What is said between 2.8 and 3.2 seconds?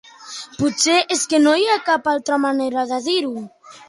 de